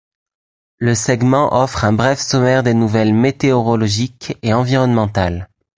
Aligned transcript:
Le 0.79 0.95
segment 0.95 1.61
offre 1.61 1.85
un 1.85 1.93
bref 1.93 2.19
sommaire 2.19 2.63
des 2.63 2.73
nouvelles 2.73 3.13
météorologiques 3.13 4.35
et 4.41 4.51
environnementales. 4.51 5.47